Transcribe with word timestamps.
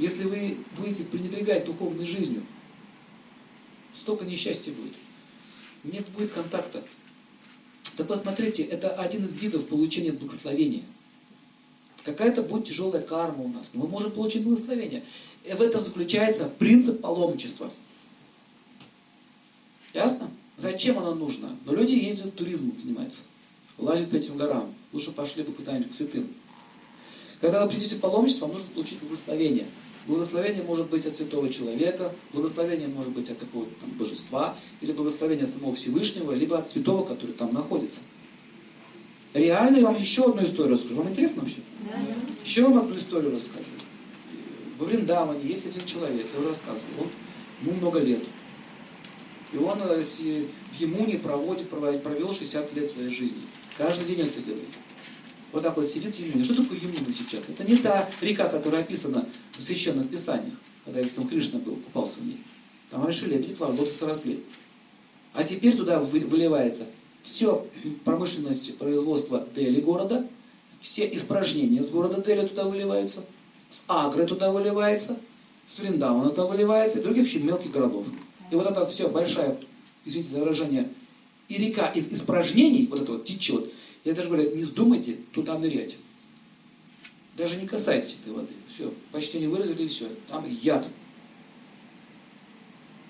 Если 0.00 0.24
вы 0.24 0.56
будете 0.78 1.04
пренебрегать 1.04 1.66
духовной 1.66 2.06
жизнью, 2.06 2.42
столько 3.94 4.24
несчастья 4.24 4.72
будет. 4.72 4.94
Нет 5.84 6.08
будет 6.08 6.32
контакта. 6.32 6.82
Так 7.98 8.08
посмотрите, 8.08 8.62
это 8.62 8.94
один 8.94 9.26
из 9.26 9.36
видов 9.36 9.66
получения 9.66 10.12
благословения. 10.12 10.84
Какая-то 12.02 12.42
будет 12.42 12.64
тяжелая 12.64 13.02
карма 13.02 13.44
у 13.44 13.48
нас, 13.48 13.68
но 13.74 13.82
мы 13.82 13.88
можем 13.88 14.12
получить 14.12 14.42
благословение. 14.42 15.04
И 15.44 15.52
в 15.52 15.60
этом 15.60 15.84
заключается 15.84 16.46
принцип 16.46 17.02
паломничества. 17.02 17.70
Ясно? 19.92 20.30
Зачем 20.56 20.98
оно 20.98 21.14
нужно? 21.14 21.54
Но 21.66 21.74
люди 21.74 21.92
ездят 21.92 22.34
туризмом, 22.34 22.80
занимаются. 22.80 23.20
Лазят 23.76 24.08
по 24.08 24.14
этим 24.14 24.38
горам. 24.38 24.72
Лучше 24.94 25.12
пошли 25.12 25.42
бы 25.42 25.52
куда-нибудь 25.52 25.92
к 25.92 25.94
святым. 25.94 26.26
Когда 27.42 27.62
вы 27.62 27.70
придете 27.70 27.96
в 27.96 28.00
паломничество, 28.00 28.46
вам 28.46 28.54
нужно 28.54 28.68
получить 28.72 28.98
благословение. 29.00 29.66
Благословение 30.10 30.64
может 30.64 30.90
быть 30.90 31.06
от 31.06 31.12
святого 31.12 31.48
человека, 31.50 32.12
благословение 32.32 32.88
может 32.88 33.12
быть 33.12 33.30
от 33.30 33.38
какого-то 33.38 33.70
там 33.80 33.90
божества, 33.90 34.56
или 34.80 34.90
благословение 34.90 35.46
самого 35.46 35.72
Всевышнего, 35.72 36.32
либо 36.32 36.58
от 36.58 36.68
святого, 36.68 37.06
который 37.06 37.30
там 37.30 37.54
находится. 37.54 38.00
Реально 39.34 39.76
я 39.76 39.84
вам 39.84 39.96
еще 39.96 40.24
одну 40.24 40.42
историю 40.42 40.72
расскажу. 40.72 40.96
Вам 40.96 41.10
интересно 41.10 41.42
вообще? 41.42 41.58
Да. 41.82 41.96
Еще 42.44 42.64
вам 42.64 42.78
одну 42.78 42.96
историю 42.96 43.36
расскажу. 43.36 43.70
Во 44.80 44.86
Вриндаване 44.86 45.46
есть 45.46 45.66
один 45.66 45.86
человек, 45.86 46.26
я 46.34 46.40
уже 46.40 46.48
рассказывал, 46.48 46.82
он 46.98 47.08
ему 47.62 47.76
много 47.76 48.00
лет. 48.00 48.24
И 49.52 49.58
он 49.58 49.78
э, 49.80 50.02
в 50.02 50.80
Емуне 50.80 51.18
проводит, 51.18 51.70
провел 51.70 52.32
60 52.32 52.74
лет 52.74 52.90
своей 52.90 53.10
жизни. 53.10 53.42
Каждый 53.78 54.06
день 54.06 54.26
это 54.26 54.40
делает. 54.40 54.66
Вот 55.52 55.62
так 55.62 55.76
вот 55.76 55.86
сидит 55.86 56.14
Емуне. 56.16 56.44
Что 56.44 56.62
такое 56.62 56.78
Емуна 56.78 57.12
сейчас? 57.12 57.44
Это 57.48 57.64
не 57.64 57.76
та 57.76 58.08
река, 58.20 58.48
которая 58.48 58.82
описана 58.82 59.28
в 59.56 59.62
священных 59.62 60.08
писаниях, 60.08 60.54
когда 60.84 61.02
там 61.02 61.28
Кришна 61.28 61.58
был, 61.58 61.76
купался 61.76 62.20
в 62.20 62.26
ней. 62.26 62.40
Там 62.90 63.08
лебеди 63.08 63.54
плавали, 63.54 63.78
лотосы 63.78 64.06
росли. 64.06 64.40
А 65.32 65.44
теперь 65.44 65.76
туда 65.76 66.00
выливается 66.00 66.86
все 67.22 67.66
промышленность 68.04 68.76
производства 68.78 69.46
Дели 69.54 69.80
города, 69.80 70.26
все 70.80 71.08
испражнения 71.14 71.84
с 71.84 71.88
города 71.88 72.22
Дели 72.22 72.46
туда 72.46 72.64
выливаются, 72.64 73.24
с 73.70 73.84
Агры 73.86 74.26
туда 74.26 74.50
выливается, 74.50 75.18
с 75.66 75.78
Вриндавана 75.78 76.30
туда 76.30 76.46
выливается, 76.46 76.98
и 76.98 77.02
других 77.02 77.26
еще 77.26 77.38
мелких 77.38 77.70
городов. 77.70 78.06
И 78.50 78.54
вот 78.54 78.66
эта 78.66 78.86
все 78.86 79.08
большая, 79.08 79.56
извините 80.04 80.32
за 80.32 80.40
выражение, 80.40 80.88
и 81.48 81.56
река 81.56 81.86
из 81.88 82.10
испражнений, 82.12 82.86
вот 82.86 83.02
это 83.02 83.12
вот 83.12 83.24
течет, 83.24 83.70
я 84.04 84.14
даже 84.14 84.28
говорю, 84.28 84.54
не 84.56 84.62
вздумайте 84.62 85.18
туда 85.32 85.58
нырять. 85.58 85.98
Даже 87.36 87.56
не 87.56 87.66
касайтесь 87.66 88.18
этой 88.22 88.32
воды. 88.32 88.52
Все, 88.72 88.92
почти 89.12 89.38
не 89.38 89.46
выразили, 89.46 89.88
все. 89.88 90.08
Там 90.28 90.44
яд. 90.48 90.88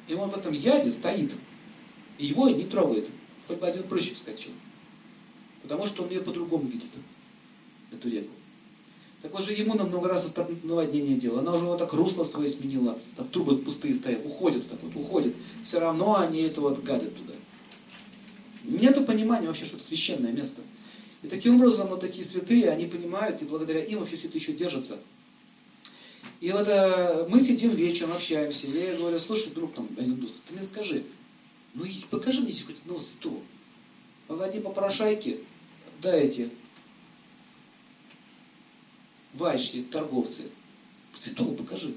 И 0.08 0.14
он 0.14 0.30
в 0.30 0.36
этом 0.36 0.52
яде 0.52 0.91
стоит. 0.91 1.32
И 2.19 2.27
его 2.27 2.48
не 2.48 2.64
трогает. 2.64 3.08
Хоть 3.47 3.58
бы 3.58 3.66
один 3.66 3.84
прыщик 3.84 4.16
скачал. 4.16 4.52
Потому 5.62 5.86
что 5.86 6.02
он 6.02 6.10
ее 6.10 6.20
по-другому 6.20 6.69
видит, 6.69 6.91
эту 7.92 8.08
реку. 8.08 8.30
Так 9.22 9.32
вот 9.32 9.44
же 9.44 9.52
ему 9.52 9.75
на 9.75 9.84
много 9.84 10.08
раз 10.08 10.27
это 10.27 10.48
наводнение 10.62 11.16
делал. 11.16 11.41
Она 11.41 11.54
уже 11.54 11.64
вот 11.64 11.78
так 11.78 11.92
русло 11.92 12.25
свое 12.25 12.48
сменила, 12.48 12.98
так 13.16 13.28
трубы 13.30 13.58
пустые 13.58 13.94
стоят, 13.94 14.25
уходят 14.25 14.69
так 14.69 14.78
вот, 14.82 14.97
уходят. 14.97 15.34
Все 15.62 15.78
равно 15.78 16.19
они 16.19 16.41
это 16.42 16.60
вот 16.62 16.82
гадят 16.82 17.14
туда. 17.14 17.34
Нету 18.64 19.04
понимания 19.04 19.47
вообще, 19.47 19.66
что 19.66 19.77
это 19.77 19.84
священное 19.84 20.32
место. 20.32 20.62
И 21.22 21.28
таким 21.28 21.56
образом 21.56 21.88
вот 21.88 22.00
такие 22.00 22.26
святые, 22.26 22.70
они 22.70 22.86
понимают, 22.86 23.42
и 23.42 23.44
благодаря 23.44 23.84
им 23.84 23.98
вообще 23.98 24.16
все 24.16 24.28
это 24.28 24.38
еще 24.38 24.52
держится. 24.52 24.98
И 26.40 26.50
вот 26.52 26.66
э, 26.66 27.26
мы 27.28 27.38
сидим 27.38 27.70
вечером, 27.70 28.12
общаемся, 28.12 28.66
и 28.66 28.70
я 28.70 28.96
говорю, 28.96 29.18
слушай, 29.18 29.52
друг 29.52 29.74
там, 29.74 29.88
Алиндус, 29.98 30.41
ты 30.46 30.54
мне 30.54 30.62
скажи, 30.62 31.04
ну 31.74 31.84
покажи 32.10 32.41
мне 32.41 32.54
хоть 32.66 32.78
одного 32.80 33.00
святого. 33.00 33.42
Погоди 34.26 34.60
попрошайки, 34.60 35.41
да 36.00 36.14
эти 36.14 36.50
вайши, 39.34 39.82
торговцы. 39.82 40.44
Святого 41.19 41.54
покажи. 41.54 41.94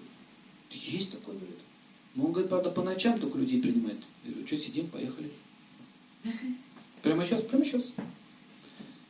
Есть 0.69 1.11
такой, 1.11 1.35
говорит. 1.35 1.57
Но 2.16 2.25
он 2.25 2.31
говорит, 2.31 2.50
правда, 2.50 2.69
по 2.69 2.81
ночам 2.81 3.19
только 3.19 3.38
людей 3.38 3.61
принимает. 3.61 4.00
Я 4.25 4.31
говорю, 4.31 4.47
что 4.47 4.57
сидим, 4.57 4.88
поехали. 4.88 5.31
Прямо 7.01 7.25
сейчас, 7.25 7.44
прямо 7.44 7.63
сейчас. 7.63 7.94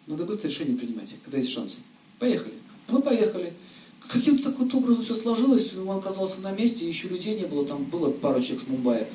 Надо 0.08 0.26
быстро 0.26 0.50
решение 0.50 0.78
принимать, 0.78 1.14
когда 1.24 1.38
есть 1.38 1.52
шансы. 1.52 1.80
Поехали. 2.20 2.56
Мы 2.88 3.02
поехали. 3.02 3.54
Каким-то 4.10 4.52
таким 4.52 4.80
образом 4.80 5.04
все 5.04 5.14
сложилось, 5.14 5.74
он 5.76 5.98
оказался 5.98 6.42
на 6.42 6.52
месте, 6.52 6.88
еще 6.88 7.08
людей 7.08 7.40
не 7.40 7.46
было, 7.46 7.66
там 7.66 7.86
было 7.86 8.12
пару 8.12 8.42
человек 8.42 8.66
с 8.66 8.68
Мумбаи. 8.68 9.08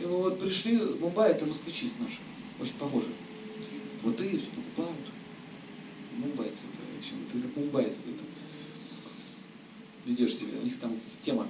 И 0.00 0.04
вот 0.04 0.38
пришли, 0.40 0.76
Мумбаи 0.76 1.32
это 1.32 1.46
москвичи 1.46 1.90
наши, 1.98 2.18
очень 2.60 2.78
похожи. 2.78 3.08
Вот 4.02 4.20
и 4.20 4.28
все 4.28 4.46
покупают. 4.54 5.06
Мумбайцы, 6.16 6.62
в 6.66 6.98
общем, 7.00 7.16
ты 7.32 7.40
как 7.40 7.56
мумбайцы, 7.56 7.98
ты 8.04 8.12
там 8.12 8.26
ведешь 10.06 10.34
себя, 10.34 10.58
у 10.60 10.64
них 10.64 10.78
там 10.78 10.92
тема. 11.20 11.46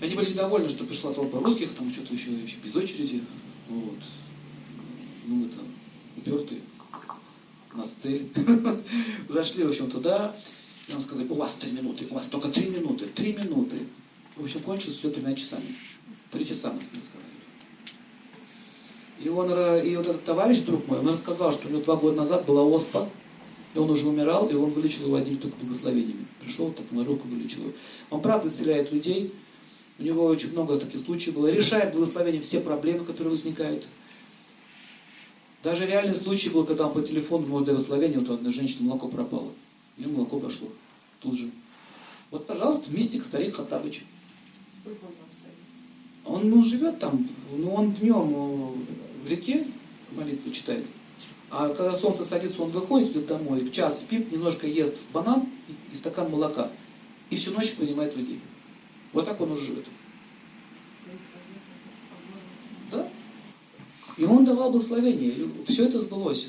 Они 0.00 0.14
были 0.14 0.30
недовольны, 0.30 0.68
что 0.68 0.84
пришла 0.84 1.12
толпа 1.12 1.40
русских, 1.40 1.72
там 1.72 1.90
что-то 1.92 2.14
еще, 2.14 2.30
еще 2.32 2.56
без 2.62 2.74
очереди. 2.76 3.22
Вот. 3.68 3.98
Ну, 5.26 5.36
мы 5.36 5.48
там 5.48 5.64
упертые 6.16 6.60
у 7.74 7.78
нас 7.78 7.90
цель. 7.92 8.28
Зашли, 9.28 9.64
в 9.64 9.70
общем, 9.70 9.90
туда, 9.90 10.34
и 10.88 10.92
нам 10.92 11.00
сказали, 11.00 11.26
у 11.28 11.34
вас 11.34 11.54
три 11.54 11.72
минуты, 11.72 12.06
у 12.10 12.14
вас 12.14 12.26
только 12.26 12.48
три 12.48 12.66
минуты, 12.66 13.06
три 13.06 13.32
минуты. 13.32 13.76
В 14.36 14.44
общем, 14.44 14.60
кончилось 14.60 14.98
все 14.98 15.10
тремя 15.10 15.34
часами. 15.34 15.74
Три 16.30 16.46
часа 16.46 16.72
нас 16.72 16.82
не 16.92 17.00
сказали. 17.02 17.34
И, 19.20 19.28
он, 19.28 19.50
и 19.86 19.96
вот 19.96 20.06
этот 20.06 20.24
товарищ, 20.24 20.60
друг 20.60 20.86
мой, 20.88 20.98
он 20.98 21.08
рассказал, 21.08 21.52
что 21.52 21.68
у 21.68 21.70
него 21.70 21.82
два 21.82 21.96
года 21.96 22.16
назад 22.16 22.44
была 22.46 22.62
оспа, 22.62 23.08
и 23.74 23.78
он 23.78 23.90
уже 23.90 24.06
умирал, 24.06 24.48
и 24.48 24.54
он 24.54 24.70
вылечил 24.70 25.06
его 25.06 25.16
одним 25.16 25.38
только 25.38 25.56
благословениями. 25.60 26.26
Пришел, 26.40 26.72
так 26.72 26.90
на 26.92 27.04
руку 27.04 27.26
вылечил 27.28 27.62
его. 27.62 27.72
Он 28.10 28.20
правда 28.20 28.48
исцеляет 28.48 28.92
людей. 28.92 29.32
У 29.98 30.02
него 30.02 30.24
очень 30.24 30.52
много 30.52 30.78
таких 30.78 31.00
случаев 31.00 31.36
было. 31.36 31.46
Решает 31.46 31.92
благословением 31.92 32.42
все 32.42 32.60
проблемы, 32.60 33.04
которые 33.04 33.30
возникают. 33.30 33.86
Даже 35.64 35.86
реальный 35.86 36.14
случай 36.14 36.50
был, 36.50 36.66
когда 36.66 36.86
он 36.86 36.92
по 36.92 37.00
телефону, 37.00 37.46
может, 37.46 37.66
благословения, 37.66 38.20
вот 38.20 38.28
одной 38.28 38.52
женщины 38.52 38.86
молоко 38.86 39.08
пропало. 39.08 39.48
Нее 39.96 40.08
молоко 40.08 40.38
пошло. 40.38 40.68
Тут 41.20 41.38
же. 41.38 41.50
Вот, 42.30 42.46
пожалуйста, 42.46 42.92
мистик, 42.92 43.24
старик 43.24 43.56
Хаттабыч. 43.56 44.04
Он 46.26 46.50
ну, 46.50 46.62
живет 46.62 46.98
там, 46.98 47.26
ну, 47.56 47.72
он 47.72 47.92
днем 47.92 48.34
э, 48.34 49.24
в 49.24 49.28
реке 49.28 49.66
молитву 50.12 50.50
читает. 50.50 50.84
А 51.50 51.68
когда 51.68 51.94
солнце 51.94 52.24
садится, 52.24 52.62
он 52.62 52.70
выходит 52.70 53.12
идет 53.12 53.26
домой, 53.26 53.60
в 53.60 53.72
час 53.72 54.00
спит, 54.00 54.32
немножко 54.32 54.66
ест 54.66 54.96
банан 55.12 55.46
и 55.92 55.96
стакан 55.96 56.30
молока. 56.30 56.70
И 57.30 57.36
всю 57.36 57.52
ночь 57.52 57.74
принимает 57.74 58.16
людей. 58.16 58.40
Вот 59.12 59.24
так 59.24 59.40
он 59.40 59.52
уже 59.52 59.62
живет. 59.62 59.84
Он 64.34 64.44
давал 64.44 64.70
благословение, 64.70 65.30
и 65.30 65.72
все 65.72 65.86
это 65.86 66.00
сбылось. 66.00 66.48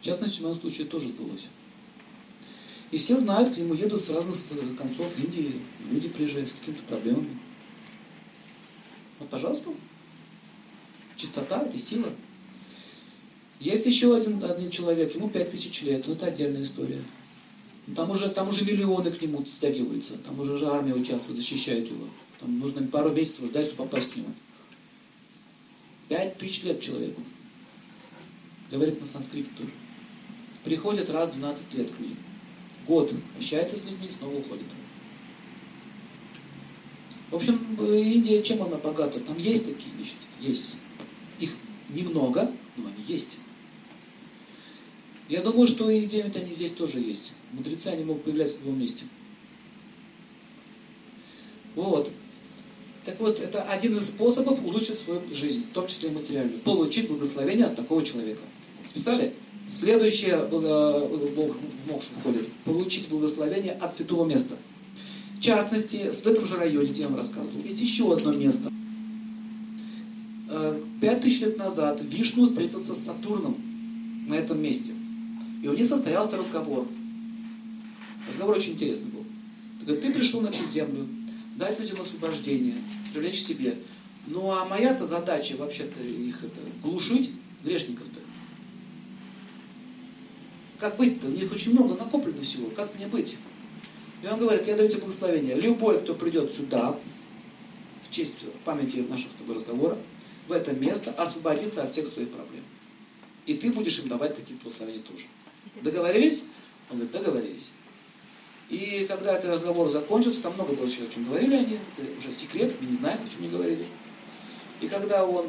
В 0.00 0.04
частности, 0.04 0.38
в 0.38 0.42
моем 0.42 0.56
случае 0.56 0.86
тоже 0.86 1.08
сбылось. 1.08 1.46
И 2.90 2.98
все 2.98 3.16
знают, 3.16 3.54
к 3.54 3.56
нему 3.56 3.74
едут 3.74 4.00
с 4.00 4.10
разных 4.10 4.36
концов 4.76 5.18
Индии, 5.18 5.54
люди 5.90 6.08
приезжают 6.08 6.48
с 6.48 6.52
какими-то 6.52 6.82
проблемами. 6.82 7.38
Вот, 9.18 9.28
пожалуйста, 9.30 9.70
чистота– 11.16 11.62
это 11.66 11.78
сила. 11.78 12.08
Есть 13.60 13.86
еще 13.86 14.16
один, 14.16 14.42
один 14.42 14.70
человек, 14.70 15.14
ему 15.14 15.30
пять 15.30 15.50
тысяч 15.50 15.82
лет, 15.82 16.06
но 16.06 16.14
это 16.14 16.26
отдельная 16.26 16.64
история. 16.64 17.02
Там 17.94 18.10
уже, 18.10 18.28
там 18.28 18.48
уже 18.48 18.64
миллионы 18.64 19.10
к 19.10 19.22
нему 19.22 19.44
стягиваются, 19.44 20.18
там 20.18 20.38
уже 20.40 20.58
же 20.58 20.66
армия 20.66 20.94
участвует, 20.94 21.38
защищает 21.38 21.88
его. 21.88 22.06
Там 22.40 22.58
нужно 22.58 22.86
пару 22.86 23.10
месяцев 23.10 23.46
ждать, 23.46 23.66
чтобы 23.66 23.84
попасть 23.84 24.12
к 24.12 24.16
нему. 24.16 24.28
Пять 26.08 26.36
тысяч 26.38 26.62
лет 26.64 26.80
человеку. 26.80 27.22
Говорит 28.70 29.00
на 29.00 29.06
санскрите 29.06 29.50
тоже. 29.56 29.70
Приходит 30.64 31.10
раз 31.10 31.30
в 31.30 31.38
12 31.38 31.74
лет 31.74 31.90
к 31.90 31.98
ним. 32.00 32.16
Год 32.86 33.12
общается 33.36 33.76
с 33.76 33.84
людьми, 33.84 34.08
снова 34.16 34.36
уходит. 34.36 34.66
В 37.30 37.36
общем, 37.36 37.58
Индия, 37.80 38.42
чем 38.42 38.62
она 38.62 38.76
богата? 38.76 39.18
Там 39.20 39.38
есть 39.38 39.64
такие 39.64 39.94
личности, 39.96 40.28
есть. 40.40 40.74
Их 41.38 41.54
немного, 41.88 42.50
но 42.76 42.86
они 42.86 43.04
есть. 43.06 43.38
Я 45.28 45.40
думаю, 45.40 45.66
что 45.66 45.88
и 45.88 46.04
где-нибудь 46.04 46.36
они 46.36 46.52
здесь 46.52 46.72
тоже 46.72 46.98
есть. 47.00 47.32
Мудрецы, 47.52 47.88
они 47.88 48.04
могут 48.04 48.24
появляться 48.24 48.58
в 48.58 48.60
любом 48.60 48.80
месте. 48.80 49.04
Вот. 51.74 52.10
Так 53.04 53.18
вот, 53.18 53.40
это 53.40 53.62
один 53.62 53.98
из 53.98 54.06
способов 54.06 54.64
улучшить 54.64 54.98
свою 54.98 55.22
жизнь, 55.32 55.64
в 55.70 55.74
том 55.74 55.86
числе 55.86 56.08
и 56.08 56.12
материальную. 56.12 56.60
Получить 56.60 57.08
благословение 57.08 57.66
от 57.66 57.76
такого 57.76 58.02
человека. 58.04 58.42
Списали? 58.90 59.32
Следующее, 59.68 60.48
э, 60.50 61.28
Бог 61.34 61.56
в 61.56 61.90
мокшу 61.90 62.08
входит, 62.20 62.48
получить 62.64 63.08
благословение 63.08 63.72
от 63.72 63.96
святого 63.96 64.24
места. 64.24 64.56
В 65.38 65.40
частности, 65.40 66.12
в 66.12 66.26
этом 66.26 66.44
же 66.44 66.56
районе, 66.56 66.88
где 66.88 67.02
я 67.02 67.08
вам 67.08 67.16
рассказывал, 67.16 67.60
есть 67.64 67.80
еще 67.80 68.12
одно 68.12 68.32
место. 68.32 68.70
Э, 70.48 70.80
пять 71.00 71.22
тысяч 71.22 71.40
лет 71.40 71.56
назад 71.56 72.00
Вишну 72.02 72.46
встретился 72.46 72.94
с 72.94 73.04
Сатурном 73.04 73.56
на 74.28 74.34
этом 74.34 74.62
месте. 74.62 74.92
И 75.62 75.68
у 75.68 75.72
них 75.72 75.88
состоялся 75.88 76.36
разговор. 76.36 76.86
Разговор 78.28 78.56
очень 78.56 78.72
интересный 78.72 79.10
был. 79.10 79.24
Ты, 79.86 80.12
пришел 80.12 80.42
на 80.42 80.48
эту 80.48 80.64
землю, 80.66 81.08
дать 81.56 81.78
людям 81.78 82.00
освобождение, 82.00 82.76
привлечь 83.12 83.42
к 83.42 83.46
себе. 83.48 83.78
Ну 84.26 84.50
а 84.50 84.64
моя-то 84.64 85.06
задача 85.06 85.56
вообще-то 85.56 86.00
их 86.02 86.44
это, 86.44 86.60
глушить, 86.82 87.30
грешников-то. 87.64 88.20
Как 90.78 90.96
быть-то? 90.96 91.28
У 91.28 91.30
них 91.30 91.52
очень 91.52 91.72
много 91.72 91.94
накоплено 91.94 92.42
всего. 92.42 92.68
Как 92.70 92.94
мне 92.96 93.06
быть? 93.06 93.36
И 94.22 94.26
он 94.26 94.38
говорит, 94.38 94.66
я 94.66 94.76
даю 94.76 94.88
тебе 94.88 95.00
благословение. 95.00 95.54
Любой, 95.60 96.00
кто 96.00 96.14
придет 96.14 96.52
сюда, 96.52 96.98
в 98.08 98.14
честь 98.14 98.38
памяти 98.64 99.06
нашего 99.08 99.30
с 99.30 99.34
тобой 99.34 99.56
разговора, 99.56 99.98
в 100.48 100.52
это 100.52 100.72
место, 100.72 101.12
освободиться 101.12 101.82
от 101.82 101.90
всех 101.90 102.06
своих 102.06 102.30
проблем. 102.30 102.62
И 103.46 103.54
ты 103.54 103.72
будешь 103.72 103.98
им 103.98 104.08
давать 104.08 104.36
такие 104.36 104.58
благословения 104.58 105.02
тоже. 105.02 105.24
Договорились? 105.82 106.44
Он 106.90 106.98
говорит, 106.98 107.12
договорились. 107.12 107.70
И 108.72 109.04
когда 109.06 109.36
этот 109.36 109.50
разговор 109.50 109.90
закончился, 109.90 110.40
там 110.40 110.54
много 110.54 110.72
было 110.72 110.86
еще 110.86 111.04
о 111.04 111.08
чем 111.08 111.26
говорили 111.26 111.56
они, 111.56 111.78
это 111.98 112.18
уже 112.18 112.34
секрет, 112.34 112.74
мы 112.80 112.88
не 112.88 112.96
знаем, 112.96 113.20
о 113.22 113.28
чем 113.28 113.40
они 113.40 113.50
говорили. 113.50 113.84
И 114.80 114.88
когда 114.88 115.26
он 115.26 115.46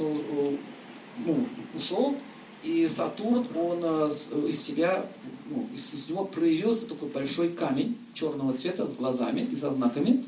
ну, 1.25 1.47
ушел, 1.73 2.17
и 2.63 2.85
Сатурн, 2.85 3.47
он 3.55 3.79
э, 3.81 4.09
из 4.49 4.61
себя, 4.61 5.05
ну, 5.49 5.65
из, 5.73 5.93
из 5.93 6.09
него 6.09 6.25
проявился 6.25 6.85
такой 6.85 7.07
большой 7.07 7.47
камень 7.49 7.97
черного 8.13 8.57
цвета 8.57 8.87
с 8.87 8.93
глазами 8.93 9.47
и 9.49 9.55
со 9.55 9.71
знаками. 9.71 10.25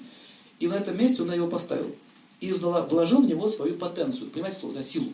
И 0.60 0.68
в 0.68 0.72
этом 0.72 0.98
месте 0.98 1.22
он 1.22 1.34
его 1.34 1.48
поставил. 1.48 1.94
И 2.40 2.54
вложил 2.54 3.24
в 3.24 3.28
него 3.28 3.50
свою 3.50 3.76
потенцию, 3.76 4.30
понимаете 4.30 4.60
слово, 4.60 4.76
да, 4.76 4.84
силу. 4.84 5.12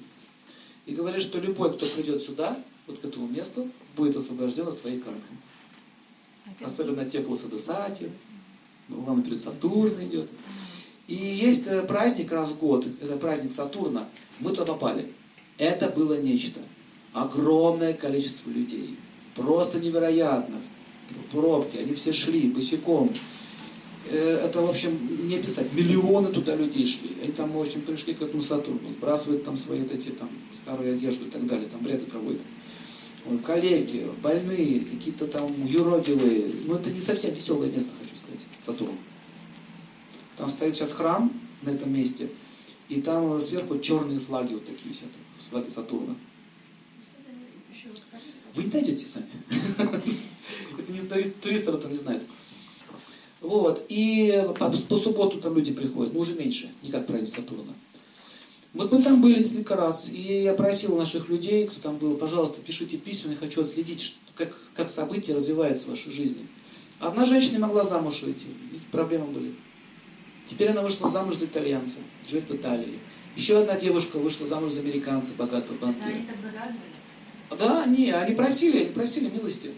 И 0.85 0.93
говорит, 0.93 1.23
что 1.23 1.39
любой, 1.39 1.73
кто 1.73 1.87
придет 1.87 2.21
сюда, 2.21 2.59
вот 2.85 2.99
к 2.99 3.05
этому 3.05 3.27
месту, 3.27 3.67
будет 3.95 4.15
освобожден 4.17 4.67
от 4.67 4.75
своей 4.75 4.99
кармы. 4.99 5.21
Особенно 6.61 7.05
те, 7.05 7.21
кто 7.21 7.35
садысати, 7.35 8.09
ну, 8.87 9.01
главное, 9.01 9.23
перед 9.23 9.41
Сатурн 9.41 10.03
идет. 10.03 10.29
И 11.07 11.15
есть 11.15 11.67
э, 11.67 11.81
праздник 11.83 12.31
раз 12.31 12.49
в 12.49 12.59
год, 12.59 12.85
это 13.01 13.17
праздник 13.17 13.51
Сатурна, 13.51 14.07
мы 14.39 14.51
туда 14.51 14.65
попали. 14.65 15.07
Это 15.57 15.89
было 15.89 16.19
нечто 16.19 16.59
огромное 17.13 17.93
количество 17.93 18.49
людей. 18.49 18.95
Просто 19.35 19.79
невероятно. 19.79 20.57
Пробки, 21.31 21.77
они 21.77 21.93
все 21.93 22.13
шли 22.13 22.49
босиком. 22.49 23.11
Э, 24.09 24.41
это, 24.45 24.61
в 24.61 24.69
общем, 24.69 25.27
не 25.27 25.35
описать. 25.35 25.73
Миллионы 25.73 26.29
туда 26.29 26.55
людей 26.55 26.85
шли. 26.85 27.17
Они 27.21 27.31
там, 27.31 27.51
в 27.51 27.61
общем, 27.61 27.81
пришли 27.81 28.13
к 28.13 28.21
этому 28.21 28.41
Сатурну, 28.43 28.89
сбрасывают 28.89 29.43
там 29.43 29.57
свои 29.57 29.81
вот 29.81 29.91
эти 29.91 30.09
там 30.09 30.29
старые 30.63 30.93
одежды 30.93 31.25
и 31.25 31.29
так 31.29 31.45
далее, 31.45 31.67
там 31.69 31.81
бреды 31.81 32.05
проводят. 32.05 32.41
Коллеги, 33.45 34.07
больные, 34.21 34.81
какие-то 34.81 35.27
там 35.27 35.65
юродивые. 35.65 36.51
Ну, 36.65 36.75
это 36.75 36.89
не 36.91 36.99
совсем 36.99 37.33
веселое 37.33 37.69
место, 37.71 37.89
хочу 37.99 38.15
сказать, 38.15 38.39
Сатурн. 38.59 38.95
Там 40.37 40.49
стоит 40.49 40.75
сейчас 40.75 40.91
храм 40.91 41.31
на 41.61 41.71
этом 41.71 41.93
месте, 41.93 42.29
и 42.89 43.01
там 43.01 43.39
сверху 43.41 43.79
черные 43.79 44.19
флаги 44.19 44.53
вот 44.53 44.65
такие 44.65 44.93
все, 44.93 45.05
флаги 45.49 45.69
Сатурна. 45.69 46.15
Вы 48.53 48.63
не 48.63 48.69
дойдете 48.69 49.05
сами. 49.05 49.27
Это 50.77 50.91
не 50.91 51.23
туристов 51.29 51.81
там 51.81 51.91
не 51.91 51.97
знает. 51.97 52.23
Вот. 53.39 53.85
И 53.89 54.43
по, 54.59 54.69
по 54.69 54.95
субботу 54.95 55.39
там 55.39 55.55
люди 55.55 55.73
приходят, 55.73 56.13
но 56.13 56.19
уже 56.19 56.35
меньше, 56.35 56.71
не 56.83 56.91
как 56.91 57.07
праздник 57.07 57.29
Сатурна. 57.29 57.73
Вот 58.73 58.89
мы 58.91 59.01
там 59.01 59.21
были 59.21 59.39
несколько 59.39 59.75
раз, 59.75 60.07
и 60.09 60.43
я 60.43 60.53
просил 60.53 60.95
наших 60.95 61.27
людей, 61.27 61.67
кто 61.67 61.81
там 61.81 61.97
был, 61.97 62.15
пожалуйста, 62.15 62.61
пишите 62.61 62.97
письма, 62.97 63.31
я 63.31 63.37
хочу 63.37 63.61
отследить, 63.61 64.15
как, 64.35 64.55
как 64.73 64.89
события 64.89 65.33
развиваются 65.33 65.87
в 65.87 65.89
вашей 65.89 66.11
жизни. 66.13 66.47
Одна 66.99 67.25
женщина 67.25 67.59
могла 67.59 67.83
замуж 67.83 68.23
выйти, 68.23 68.45
проблемы 68.91 69.25
были. 69.25 69.53
Теперь 70.47 70.69
она 70.69 70.81
вышла 70.83 71.09
замуж 71.09 71.35
за 71.35 71.45
итальянца, 71.45 71.99
живет 72.29 72.49
в 72.49 72.55
Италии. 72.55 72.99
Еще 73.35 73.57
одна 73.59 73.75
девушка 73.75 74.17
вышла 74.17 74.47
замуж 74.47 74.73
за 74.73 74.79
американца, 74.79 75.33
богатого 75.37 75.75
банкира. 75.77 76.07
Они 76.07 76.25
так 76.25 76.41
загадывали? 76.41 76.79
Да, 77.57 77.85
не, 77.85 78.11
они 78.11 78.35
просили, 78.35 78.83
они 78.83 78.93
просили 78.93 79.29
милости. 79.29 79.71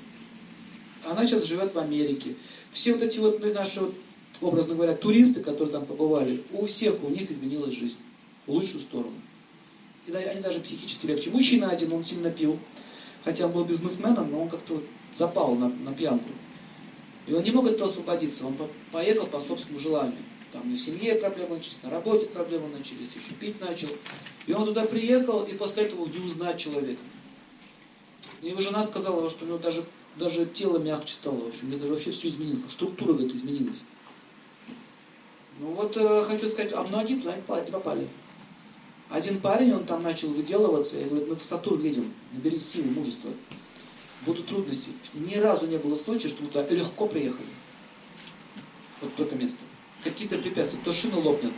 Она 1.04 1.26
сейчас 1.26 1.46
живет 1.46 1.74
в 1.74 1.80
Америке. 1.80 2.36
Все 2.72 2.94
вот 2.94 3.02
эти 3.02 3.18
вот 3.18 3.42
ну, 3.42 3.54
наши, 3.54 3.80
вот, 3.80 3.96
образно 4.42 4.76
говоря, 4.76 4.96
туристы, 4.96 5.42
которые 5.42 5.72
там 5.72 5.86
побывали, 5.86 6.44
у 6.52 6.66
всех 6.68 7.04
у 7.04 7.10
них 7.10 7.32
изменилась 7.32 7.74
жизнь 7.74 7.96
в 8.46 8.52
лучшую 8.52 8.82
сторону. 8.82 9.14
И 10.08 10.12
они 10.12 10.42
даже 10.42 10.60
психически 10.60 11.06
легче. 11.06 11.30
Мужчина 11.30 11.70
один, 11.70 11.94
он 11.94 12.04
сильно 12.04 12.30
пил. 12.30 12.60
Хотя 13.24 13.46
он 13.46 13.54
был 13.54 13.64
бизнесменом, 13.64 14.32
но 14.32 14.42
он 14.42 14.50
как-то 14.50 14.82
запал 15.16 15.56
на, 15.56 15.70
на 15.70 15.94
пьянку. 15.94 16.30
И 17.26 17.34
он 17.34 17.42
не 17.44 17.52
мог 17.52 17.66
от 17.66 17.74
этого 17.74 17.90
освободиться. 17.90 18.46
Он 18.46 18.54
по 18.56 18.68
поехал 18.92 19.28
по 19.28 19.40
собственному 19.40 19.80
желанию. 19.80 20.24
Там 20.52 20.72
и 20.72 20.76
в 20.76 20.80
семье 20.80 21.16
проблемы 21.16 21.56
начались, 21.56 21.82
на 21.82 21.90
работе 21.90 22.28
проблемы 22.28 22.68
начались, 22.68 23.16
еще 23.16 23.34
пить 23.40 23.60
начал. 23.60 23.88
И 24.46 24.54
он 24.54 24.66
туда 24.66 24.86
приехал, 24.86 25.44
и 25.46 25.54
после 25.56 25.86
этого 25.86 26.06
не 26.06 26.20
узнать 26.20 26.60
человека. 26.60 27.02
И 28.44 28.50
его 28.50 28.62
жена 28.62 28.84
сказала, 28.84 29.30
что 29.32 29.46
у 29.46 29.48
него 29.48 29.58
даже, 29.58 29.84
даже 30.16 30.46
тело 30.46 30.78
мягче 30.78 31.16
стало, 31.16 31.40
в 31.40 31.48
общем, 31.48 31.70
мне 31.70 31.78
даже 31.78 31.94
вообще 31.94 32.12
все 32.12 32.30
изменилось, 32.30 32.72
структура, 32.72 33.14
говорит, 33.14 33.34
изменилась. 33.34 33.82
Ну 35.60 35.74
вот 35.74 35.98
э, 35.98 36.24
хочу 36.24 36.48
сказать, 36.48 36.72
а 36.74 36.84
многие 36.84 37.16
туда 37.16 37.36
не 37.36 37.72
попали. 37.72 38.08
Один 39.14 39.40
парень, 39.40 39.74
он 39.74 39.86
там 39.86 40.02
начал 40.02 40.30
выделываться, 40.30 41.00
и 41.00 41.04
говорит, 41.04 41.30
мы 41.30 41.36
в 41.36 41.44
Сатурн 41.44 41.84
едем, 41.84 42.12
набери 42.32 42.58
силы, 42.58 42.90
мужества. 42.90 43.30
Будут 44.26 44.48
трудности. 44.48 44.90
Ни 45.14 45.36
разу 45.36 45.68
не 45.68 45.78
было 45.78 45.94
случая, 45.94 46.30
что 46.30 46.42
мы 46.42 46.50
туда 46.50 46.68
легко 46.68 47.06
приехали. 47.06 47.46
Вот 49.02 49.12
в 49.16 49.20
это 49.20 49.36
место. 49.36 49.60
Какие-то 50.04 50.40
препятствия. 50.40 50.80
То 50.84 50.92
шина 50.92 51.20
лопнет, 51.20 51.54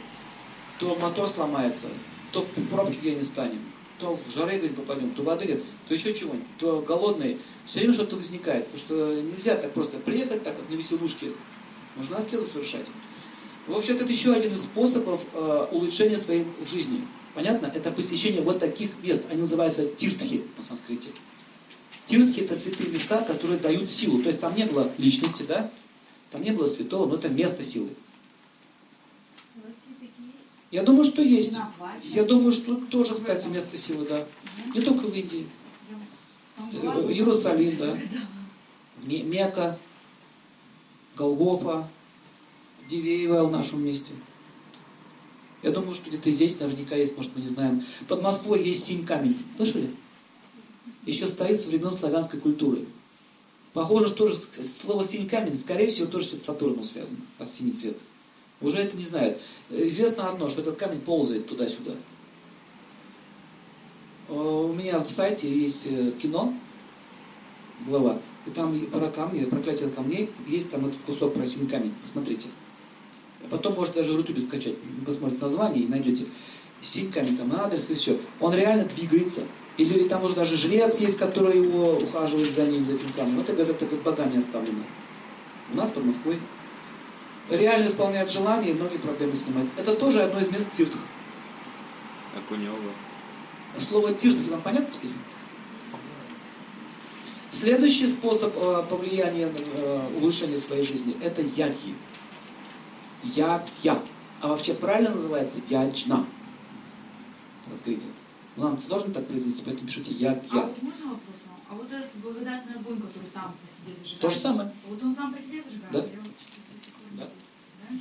то 0.79 0.95
мотор 0.95 1.29
сломается, 1.29 1.87
то 2.33 2.41
в 2.41 2.67
пробке 2.67 2.97
где-нибудь 2.99 3.27
станем 3.27 3.61
то 3.99 4.17
в 4.17 4.33
жары 4.33 4.57
говорит, 4.57 4.75
попадем, 4.75 5.11
то 5.11 5.23
воды 5.23 5.45
нет, 5.45 5.63
то 5.87 5.93
еще 5.93 6.13
чего-нибудь, 6.13 6.45
то 6.59 6.81
голодные. 6.81 7.37
Все 7.65 7.79
время 7.79 7.93
что-то 7.93 8.17
возникает, 8.17 8.67
потому 8.67 8.85
что 8.85 9.21
нельзя 9.21 9.55
так 9.55 9.71
просто 9.71 9.99
приехать 9.99 10.43
так 10.43 10.57
вот 10.57 10.69
на 10.69 10.75
веселушке. 10.75 11.31
Нужно 11.95 12.17
аскезу 12.17 12.45
совершать. 12.45 12.85
В 13.67 13.74
общем, 13.74 13.95
это 13.95 14.03
еще 14.03 14.33
один 14.33 14.53
из 14.53 14.63
способов 14.63 15.21
э, 15.33 15.67
улучшения 15.71 16.17
своей 16.17 16.45
жизни. 16.69 17.07
Понятно? 17.36 17.65
Это 17.68 17.92
посещение 17.92 18.42
вот 18.42 18.60
таких 18.60 18.92
мест. 19.04 19.24
Они 19.30 19.42
называются 19.42 19.86
тиртхи 19.86 20.44
на 20.58 20.63
санскрите. 20.63 21.10
Тиртхи 22.06 22.39
это 22.39 22.56
святые 22.56 22.89
места, 22.89 23.22
которые 23.24 23.60
дают 23.60 23.89
силу. 23.89 24.22
То 24.22 24.30
есть 24.30 24.39
там 24.39 24.56
не 24.56 24.65
было 24.65 24.89
личности, 24.98 25.44
да? 25.44 25.70
Там 26.32 26.42
не 26.42 26.51
было 26.51 26.68
святого, 26.68 27.08
но 27.08 27.15
это 27.15 27.27
место 27.27 27.63
силы. 27.63 27.89
Я 30.72 30.84
думаю, 30.84 31.04
что 31.04 31.22
есть. 31.22 31.54
Я 32.04 32.24
думаю, 32.24 32.54
что 32.54 32.75
тоже, 32.75 33.15
кстати, 33.15 33.48
место 33.48 33.77
силы, 33.77 34.06
да. 34.06 34.25
Не 34.74 34.82
только 34.82 35.06
в 35.06 35.13
Индии. 35.13 35.46
Иерусалим, 36.72 37.77
да. 37.77 37.98
Мека, 39.04 39.77
Голгофа, 41.18 41.88
Дивеева 42.89 43.44
в 43.44 43.51
нашем 43.51 43.84
месте. 43.84 44.12
Я 45.65 45.72
думаю, 45.72 45.95
что 45.95 46.10
где-то 46.10 46.29
здесь 46.29 46.60
наверняка 46.60 46.95
есть, 46.95 47.17
может, 47.17 47.36
мы 47.36 47.41
не 47.41 47.48
знаем. 47.48 47.84
Под 48.07 48.22
Москвой 48.22 48.62
есть 48.62 48.86
синь 48.86 49.03
камень. 49.03 49.36
Слышали? 49.57 49.89
Еще 51.07 51.27
стоит 51.27 51.60
со 51.60 51.69
времен 51.69 51.91
славянской 51.91 52.39
культуры. 52.39 52.86
Похоже, 53.74 54.10
что 54.10 54.27
тоже 54.27 54.39
слово 54.63 55.03
синь 55.03 55.27
камень, 55.27 55.57
скорее 55.57 55.88
всего, 55.88 56.05
тоже 56.05 56.27
с 56.27 56.43
Сатурном 56.43 56.84
связано, 56.84 57.17
от 57.39 57.50
синий 57.50 57.72
цвет. 57.72 57.98
Уже 58.62 58.77
это 58.77 58.95
не 58.95 59.03
знают. 59.03 59.41
Известно 59.72 60.29
одно, 60.29 60.50
что 60.50 60.62
этот 60.62 60.77
камень 60.77 61.01
ползает 61.01 61.48
туда-сюда. 61.48 61.93
Э, 64.29 64.34
у 64.34 64.72
меня 64.72 65.00
в 65.00 65.07
сайте 65.07 65.51
есть 65.51 65.88
э, 65.88 66.12
кино, 66.22 66.53
глава, 67.88 68.19
и 68.45 68.51
там 68.51 68.79
про 68.91 69.07
камни, 69.07 69.45
проклятие 69.45 69.89
камней, 69.89 70.29
есть 70.48 70.69
там 70.69 70.86
этот 70.86 71.00
кусок 71.07 71.34
про 71.34 71.48
синий 71.48 71.67
камень. 71.67 71.93
Посмотрите. 72.01 72.50
А 73.45 73.47
потом 73.51 73.75
можете 73.75 73.97
даже 73.97 74.13
в 74.13 74.15
Рутубе 74.15 74.41
скачать, 74.41 74.75
посмотрите 75.05 75.43
название 75.43 75.83
и 75.83 75.87
найдете. 75.87 76.25
Синь 76.81 77.11
камень, 77.11 77.37
там 77.37 77.51
адрес 77.55 77.89
и 77.89 77.95
все. 77.95 78.17
Он 78.39 78.53
реально 78.53 78.85
двигается. 78.85 79.41
Или 79.77 80.07
там 80.07 80.23
уже 80.23 80.35
даже 80.35 80.55
жрец 80.55 80.97
есть, 80.99 81.17
который 81.17 81.57
его 81.57 81.93
ухаживает 81.93 82.49
за 82.49 82.65
ним, 82.65 82.85
за 82.85 82.93
этим 82.93 83.09
камнем. 83.15 83.39
Это, 83.39 83.53
говорят, 83.53 83.77
так 83.77 83.89
богами 84.03 84.39
оставлено. 84.39 84.83
У 85.73 85.75
нас 85.75 85.89
под 85.89 86.05
Москвой 86.05 86.39
реально 87.49 87.87
исполняет 87.87 88.31
желания 88.31 88.71
и 88.71 88.73
многие 88.73 88.97
проблемы 88.97 89.35
снимает. 89.35 89.67
Это 89.77 89.95
тоже 89.95 90.21
одно 90.21 90.39
из 90.39 90.49
мест 90.51 90.67
тиртх. 90.75 90.97
Акунева. 92.35 92.75
Слово 93.77 94.13
тиртх 94.13 94.47
вам 94.49 94.61
понятно 94.61 94.91
теперь? 94.91 95.11
Следующий 97.51 98.07
способ 98.07 98.53
э, 98.57 98.83
повлияния 98.89 99.47
на 99.47 99.57
э, 99.57 99.99
улучшение 100.17 100.57
своей 100.57 100.83
жизни– 100.83 101.15
это 101.21 101.41
яги. 101.41 101.95
Я-я. 103.34 104.01
А 104.41 104.48
вообще 104.48 104.74
правильно 104.74 105.12
называется 105.12 105.60
яджна. 105.70 106.25
Смотрите. 107.67 108.05
Нам 108.58 108.79
сложно 108.79 109.13
так 109.13 109.27
произнести, 109.27 109.63
поэтому 109.65 109.88
пишите 109.88 110.12
я-я. 110.12 110.39
А 110.51 110.67
вот 110.67 110.82
можно 110.84 111.05
вопрос 111.08 111.44
вам? 111.48 111.60
А 111.70 111.74
вот 111.75 111.91
этот 111.91 112.15
благодатный 112.22 112.75
огонь, 112.75 113.01
который 113.01 113.27
сам 113.34 113.53
по 113.62 113.67
себе 113.67 113.94
зажигается. 113.94 114.20
То 114.22 114.29
же 114.29 114.39
самое. 114.39 114.72
Вот 114.88 115.03
он 115.03 115.15
сам 115.15 115.34
по 115.34 115.39
себе 115.39 115.62
зажигается? 115.62 115.91
Да. 115.91 116.00
Я 116.00 117.17
Да. 117.17 117.29
Да? 117.89 117.98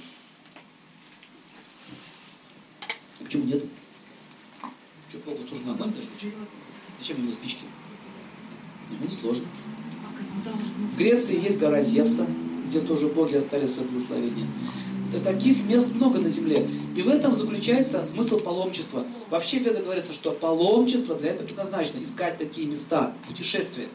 Почему 3.25 3.45
нет? 3.45 3.65
Что, 5.09 5.19
Богу 5.19 5.41
на 5.65 5.73
огонь 5.73 5.91
зажечь? 5.91 6.35
Зачем 7.01 7.23
ему 7.23 7.33
спички? 7.33 7.65
Ему 8.91 9.07
не 9.07 9.13
сложно. 9.13 9.47
А 10.07 10.45
должен 10.45 10.89
В 10.93 10.97
Греции 10.97 11.41
есть 11.43 11.59
гора 11.59 11.83
Зевса, 11.83 12.29
где 12.69 12.81
тоже 12.81 13.09
боги 13.09 13.35
оставили 13.35 13.67
свое 13.67 13.89
благословение. 13.89 14.47
Таких 15.23 15.65
мест 15.65 15.95
много 15.95 16.19
на 16.19 16.29
земле. 16.29 16.69
И 16.97 17.03
в 17.03 17.09
этом 17.09 17.35
заключается 17.35 18.03
смысл 18.03 18.41
паломничества. 18.41 19.05
Вообще 19.31 19.59
в 19.59 19.85
говорится, 19.85 20.13
что 20.13 20.33
паломничество 20.33 21.15
для 21.15 21.31
этого 21.31 21.47
предназначено. 21.47 22.03
Искать 22.03 22.39
такие 22.39 22.67
места, 22.67 23.13
путешествия. 23.27 23.89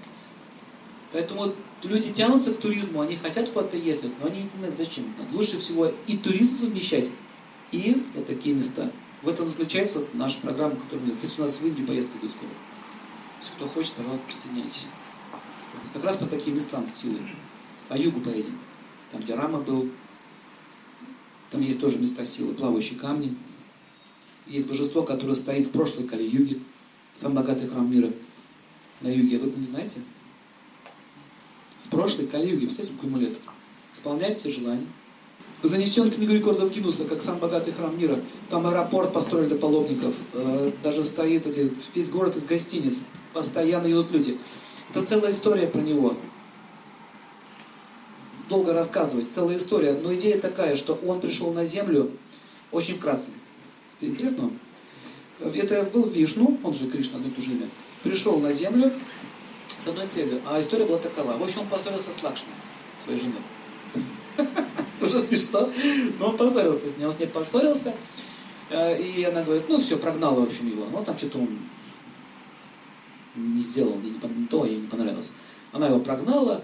Поэтому 1.12 1.54
люди 1.84 2.12
тянутся 2.12 2.54
к 2.54 2.60
туризму, 2.60 3.02
они 3.02 3.16
хотят 3.16 3.50
куда-то 3.50 3.78
ехать, 3.78 4.12
но 4.22 4.28
они 4.28 4.44
не 4.44 4.48
понимают, 4.48 4.78
зачем. 4.78 5.06
Лучше 5.32 5.60
всего 5.60 5.92
и 6.06 6.18
туризм 6.18 6.60
совмещать, 6.60 7.10
и 7.72 8.04
вот 8.14 8.28
такие 8.28 8.54
места. 8.56 8.92
В 9.22 9.28
этом 9.28 9.50
заключается 9.50 10.00
вот 10.00 10.14
наша 10.14 10.40
программа, 10.40 10.76
которую 10.76 11.08
мы... 11.08 11.16
Кстати, 11.16 11.34
у 11.40 11.42
нас 11.42 11.58
в 11.58 11.66
Индию 11.66 11.88
поездка 11.88 12.18
будет 12.20 12.32
скоро. 12.32 12.52
Если 13.42 13.54
кто 13.54 13.68
хочет, 13.68 13.94
пожалуйста, 13.94 14.24
присоединяйтесь. 14.28 14.86
Как 15.94 16.04
раз 16.04 16.18
по 16.18 16.26
таким 16.26 16.56
местам 16.56 16.86
силы. 16.94 17.20
По 17.88 17.96
югу 17.96 18.22
поедем. 18.22 18.58
Там, 19.12 19.22
где 19.22 19.34
Рама 19.34 19.60
был. 19.60 19.90
Там 21.52 21.62
есть 21.62 21.80
тоже 21.80 21.98
места 21.98 22.26
силы, 22.26 22.54
плавающие 22.54 23.00
камни. 23.00 23.36
Есть 24.48 24.68
божество, 24.68 25.04
которое 25.04 25.36
стоит 25.36 25.66
с 25.66 25.68
прошлой 25.68 26.08
Кали-юги. 26.08 26.60
Самый 27.16 27.36
богатый 27.36 27.68
храм 27.68 27.90
мира 27.92 28.10
на 29.02 29.08
юге. 29.08 29.38
Вы 29.38 29.50
это 29.50 29.60
не 29.60 29.66
знаете? 29.66 30.02
С 31.80 31.88
прошлой 31.88 32.28
Кали-юги. 32.28 32.66
Представляете, 32.66 32.94
сколько 32.94 33.08
ему 33.08 33.18
лет? 33.18 33.38
Исполняет 33.94 34.38
все 34.38 34.52
желания. 34.52 34.86
Занесен 35.62 36.10
книгу 36.10 36.34
рекордов 36.34 36.74
Гиннесса, 36.74 37.04
как 37.06 37.22
самый 37.22 37.42
богатый 37.42 37.74
храм 37.74 37.98
мира. 37.98 38.20
Там 38.50 38.66
аэропорт 38.66 39.12
построили 39.12 39.50
для 39.50 39.58
паломников. 39.58 40.16
Э, 40.34 40.72
Даже 40.84 41.04
стоит 41.04 41.46
эти, 41.48 41.74
весь 41.94 42.10
город 42.10 42.38
из 42.38 42.46
гостиниц. 42.46 43.00
Постоянно 43.34 43.88
идут 43.92 44.12
люди. 44.12 44.38
Это 44.92 45.06
целая 45.06 45.34
история 45.34 45.68
про 45.68 45.82
него. 45.82 46.16
Долго 48.50 48.74
рассказывать, 48.74 49.32
целая 49.32 49.58
история. 49.58 49.94
Но 49.94 50.14
идея 50.16 50.40
такая, 50.40 50.76
что 50.76 51.00
он 51.06 51.22
пришел 51.22 51.54
на 51.54 51.66
землю 51.66 52.10
очень 52.72 52.96
вкратце. 52.98 53.30
Интересно? 54.02 54.50
Это 55.40 55.84
был 55.84 56.04
Вишну, 56.04 56.58
он 56.64 56.74
же 56.74 56.88
Кришна, 56.90 57.20
и 57.20 57.30
то 57.30 57.42
же 57.42 57.52
имя. 57.52 57.68
Пришел 58.04 58.40
на 58.40 58.52
землю 58.52 58.92
с 59.68 59.88
одной 59.88 60.08
целью. 60.08 60.42
А 60.48 60.60
история 60.60 60.86
была 60.86 60.98
такова. 60.98 61.38
В 61.38 61.44
общем, 61.44 61.62
он 61.62 61.68
поссорился 61.68 62.10
с 62.18 62.24
Лакшми, 62.24 62.48
своей 63.04 63.20
женой. 63.20 63.42
Уже 65.02 65.24
смешно. 65.28 65.70
Но 66.20 66.30
он 66.30 66.38
поссорился 66.38 66.90
с 66.90 66.98
ней. 66.98 67.06
Он 67.06 67.14
с 67.14 67.20
ней 67.20 67.28
поссорился. 67.28 67.94
Э, 68.70 69.00
И 69.02 69.24
она 69.24 69.44
говорит, 69.44 69.66
ну 69.70 69.80
все, 69.80 69.98
прогнала, 69.98 70.40
в 70.42 70.44
общем, 70.44 70.68
его. 70.70 70.86
Ну 70.92 71.04
там 71.04 71.18
что-то 71.18 71.38
он 71.40 71.50
не 73.36 73.62
сделал, 73.62 73.96
не, 74.00 74.12
пон- 74.12 74.48
то 74.48 74.66
ей 74.66 74.78
не 74.82 74.88
понравилось. 74.88 75.32
Она 75.72 75.88
его 75.88 76.00
прогнала, 76.00 76.64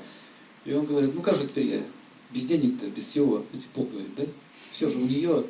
и 0.66 0.74
он 0.74 0.86
говорит, 0.86 1.14
ну 1.14 1.22
как 1.22 1.36
же 1.36 1.44
теперь 1.44 1.68
я 1.68 1.84
без 2.32 2.46
денег-то, 2.46 2.88
без 2.88 3.06
всего, 3.06 3.46
поп 3.74 3.90
говорит, 3.92 4.16
да? 4.18 4.24
Все 4.72 4.90
же 4.90 4.98
у 4.98 5.06
нее, 5.06 5.46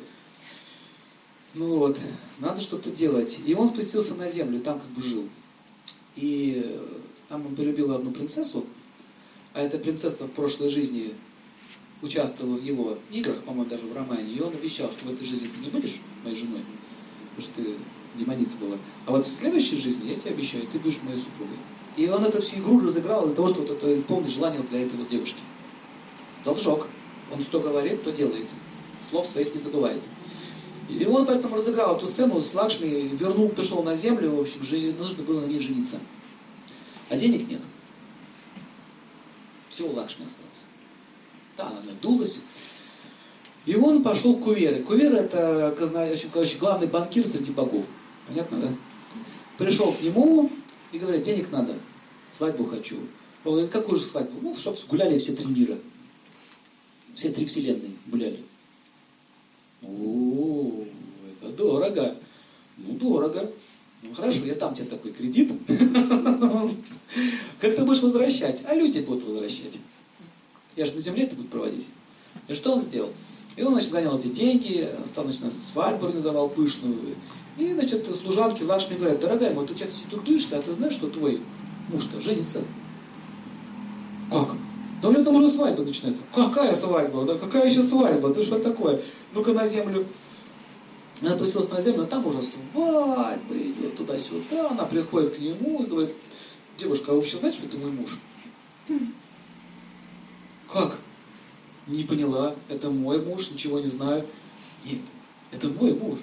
ну 1.54 1.78
вот, 1.78 1.98
надо 2.38 2.60
что-то 2.60 2.90
делать. 2.90 3.40
И 3.44 3.54
он 3.54 3.68
спустился 3.68 4.14
на 4.14 4.30
землю, 4.30 4.60
там 4.60 4.78
как 4.78 4.88
бы 4.90 5.02
жил. 5.02 5.28
И 6.14 6.62
э, 6.64 6.78
там 7.28 7.44
он 7.46 7.56
полюбил 7.56 7.92
одну 7.92 8.12
принцессу, 8.12 8.64
а 9.52 9.62
эта 9.62 9.78
принцесса 9.78 10.24
в 10.24 10.32
прошлой 10.32 10.68
жизни 10.68 11.14
участвовала 12.02 12.56
в 12.56 12.62
его 12.62 12.98
играх, 13.10 13.42
по-моему, 13.42 13.70
даже 13.70 13.86
в 13.86 13.94
романе, 13.94 14.32
и 14.32 14.40
он 14.40 14.52
обещал, 14.52 14.92
что 14.92 15.06
в 15.06 15.10
этой 15.10 15.26
жизни 15.26 15.48
ты 15.48 15.60
не 15.60 15.70
будешь 15.70 15.98
моей 16.22 16.36
женой, 16.36 16.60
потому 17.30 17.42
что 17.42 17.62
ты 17.62 17.74
демоница 18.18 18.56
была. 18.58 18.76
А 19.06 19.12
вот 19.12 19.26
в 19.26 19.32
следующей 19.32 19.80
жизни, 19.80 20.10
я 20.10 20.16
тебе 20.16 20.32
обещаю, 20.32 20.66
ты 20.66 20.78
будешь 20.78 21.02
моей 21.02 21.18
супругой. 21.18 21.56
И 21.96 22.08
он 22.08 22.24
эту 22.24 22.42
всю 22.42 22.56
игру 22.56 22.80
разыграл 22.80 23.26
из-за 23.26 23.36
того, 23.36 23.48
что 23.48 23.60
вот 23.60 23.70
это 23.70 23.96
исполнить 23.96 24.32
желание 24.32 24.60
для 24.62 24.82
этой 24.82 24.98
вот 24.98 25.08
девушки. 25.08 25.40
Должок. 26.44 26.88
Он 27.32 27.42
что 27.42 27.60
говорит, 27.60 28.04
то 28.04 28.12
делает. 28.12 28.46
Слов 29.00 29.26
своих 29.26 29.54
не 29.54 29.60
забывает. 29.60 30.02
И 30.88 31.04
он 31.04 31.26
поэтому 31.26 31.56
разыграл 31.56 31.96
эту 31.96 32.06
сцену 32.06 32.40
с 32.40 32.54
Лакшми, 32.54 32.86
вернул, 33.16 33.48
пришел 33.48 33.82
на 33.82 33.96
землю, 33.96 34.30
в 34.30 34.40
общем, 34.40 34.60
нужно 34.98 35.24
было 35.24 35.40
на 35.40 35.46
ней 35.46 35.58
жениться. 35.58 35.98
А 37.08 37.16
денег 37.16 37.48
нет. 37.48 37.60
Все 39.68 39.84
у 39.84 39.92
Лакшми 39.92 40.26
осталось. 40.26 40.66
Да, 41.56 41.68
она 41.68 41.80
нее 41.82 41.94
дулась. 42.00 42.40
И 43.64 43.74
он 43.74 44.02
пошел 44.04 44.36
к 44.36 44.44
Кувере. 44.44 44.82
Кувера 44.82 45.16
это 45.16 45.74
очень, 46.12 46.30
короче, 46.30 46.56
главный 46.58 46.86
банкир 46.86 47.26
среди 47.26 47.50
богов. 47.50 47.84
Понятно, 48.28 48.58
да? 48.58 48.68
Пришел 49.58 49.92
к 49.92 50.00
нему 50.02 50.50
и 50.92 50.98
говорит, 50.98 51.22
денег 51.22 51.50
надо, 51.50 51.74
свадьбу 52.36 52.64
хочу. 52.64 52.96
Он 53.44 53.52
говорит, 53.52 53.70
какую 53.70 53.98
же 53.98 54.04
свадьбу? 54.04 54.40
Ну, 54.40 54.54
чтобы 54.56 54.78
гуляли 54.88 55.18
все 55.18 55.34
три 55.34 55.46
мира. 55.46 55.78
Все 57.14 57.30
три 57.30 57.46
вселенные 57.46 57.92
гуляли. 58.06 58.42
О, 59.82 60.84
это 61.30 61.50
дорого. 61.52 62.16
Ну, 62.76 62.92
дорого. 62.94 63.50
Ну, 64.02 64.14
хорошо, 64.14 64.44
я 64.44 64.54
дам 64.54 64.74
тебе 64.74 64.86
такой 64.86 65.12
кредит. 65.12 65.52
Как 67.60 67.74
ты 67.74 67.84
будешь 67.84 68.02
возвращать? 68.02 68.62
А 68.66 68.74
люди 68.74 68.98
будут 68.98 69.24
возвращать. 69.24 69.78
Я 70.76 70.84
же 70.84 70.92
на 70.92 71.00
земле 71.00 71.24
это 71.24 71.36
буду 71.36 71.48
проводить. 71.48 71.86
И 72.48 72.54
что 72.54 72.72
он 72.72 72.80
сделал? 72.80 73.12
И 73.56 73.62
он, 73.62 73.72
значит, 73.72 73.90
занял 73.90 74.18
эти 74.18 74.28
деньги, 74.28 74.88
стал, 75.06 75.26
свадьбу 75.32 76.06
организовал 76.06 76.50
пышную. 76.50 77.16
И, 77.58 77.72
значит, 77.72 78.06
служанки 78.14 78.62
Лакшми 78.62 78.96
говорят, 78.96 79.20
дорогая 79.20 79.54
моя, 79.54 79.66
ты 79.66 79.74
сейчас 79.74 79.88
тут 80.10 80.24
дышишься, 80.24 80.58
а 80.58 80.62
ты 80.62 80.74
знаешь, 80.74 80.92
что 80.92 81.08
твой 81.08 81.40
муж-то 81.88 82.20
женится? 82.20 82.62
Как? 84.30 84.48
Да 85.00 85.08
у 85.08 85.12
него 85.12 85.24
там 85.24 85.36
уже 85.36 85.48
свадьба 85.48 85.82
начинается. 85.84 86.20
Какая 86.34 86.74
свадьба? 86.74 87.24
Да 87.24 87.38
какая 87.38 87.70
еще 87.70 87.82
свадьба? 87.82 88.32
Ты 88.34 88.42
что 88.42 88.58
такое? 88.58 89.00
Ну-ка 89.32 89.52
на 89.52 89.66
землю. 89.66 90.06
Она 91.22 91.32
опустилась 91.32 91.70
на 91.70 91.80
землю, 91.80 92.02
а 92.02 92.06
там 92.06 92.26
уже 92.26 92.42
свадьба 92.42 93.54
идет 93.54 93.96
туда-сюда. 93.96 94.70
Она 94.70 94.84
приходит 94.84 95.36
к 95.36 95.38
нему 95.38 95.82
и 95.82 95.86
говорит, 95.86 96.14
девушка, 96.76 97.12
а 97.12 97.14
вы 97.14 97.20
вообще 97.20 97.38
знаете, 97.38 97.58
что 97.58 97.68
ты 97.68 97.78
мой 97.78 97.90
муж? 97.90 98.18
Как? 100.70 100.98
Не 101.86 102.04
поняла, 102.04 102.54
это 102.68 102.90
мой 102.90 103.24
муж, 103.24 103.50
ничего 103.50 103.78
не 103.78 103.86
знаю. 103.86 104.24
Нет, 104.84 104.98
это 105.52 105.68
мой 105.68 105.94
муж. 105.94 106.18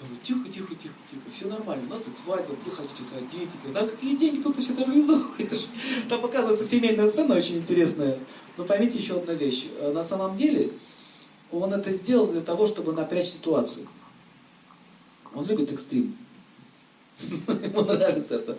Я 0.00 0.06
говорю, 0.06 0.22
тихо, 0.22 0.48
тихо, 0.48 0.74
тихо, 0.74 0.94
тихо, 1.10 1.22
все 1.34 1.46
нормально, 1.46 1.84
у 1.86 1.90
нас 1.90 2.02
тут 2.02 2.14
свадьба, 2.16 2.54
вы 2.64 2.70
хотите 2.70 3.02
садитесь. 3.02 3.60
Да 3.74 3.86
какие 3.86 4.16
деньги 4.16 4.40
тут 4.42 4.56
все 4.58 4.72
организовываешь? 4.72 5.66
Там 6.08 6.22
показывается 6.22 6.64
семейная 6.64 7.08
сцена 7.08 7.34
очень 7.36 7.58
интересная. 7.58 8.18
Но 8.56 8.64
поймите 8.64 8.98
еще 8.98 9.16
одну 9.16 9.34
вещь. 9.34 9.66
Э, 9.78 9.92
На 9.92 10.02
самом 10.02 10.36
деле, 10.36 10.72
он 11.52 11.72
это 11.74 11.92
сделал 11.92 12.28
для 12.28 12.40
того, 12.40 12.66
чтобы 12.66 12.92
напрячь 12.94 13.28
ситуацию. 13.28 13.86
Он 15.34 15.44
любит 15.46 15.70
экстрим. 15.70 16.16
Ему 17.18 17.82
нравится 17.82 18.36
это. 18.36 18.58